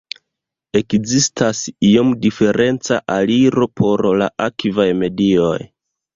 [0.77, 5.55] Ekzistas iom diferenca aliro por la akvaj medioj.